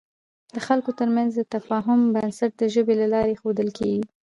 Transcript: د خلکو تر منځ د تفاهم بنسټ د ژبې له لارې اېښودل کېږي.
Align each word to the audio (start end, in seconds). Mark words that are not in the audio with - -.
د 0.53 0.55
خلکو 0.67 0.91
تر 0.99 1.09
منځ 1.15 1.29
د 1.35 1.41
تفاهم 1.55 1.99
بنسټ 2.15 2.51
د 2.57 2.63
ژبې 2.73 2.93
له 3.01 3.07
لارې 3.13 3.31
اېښودل 3.33 3.69
کېږي. 3.77 4.01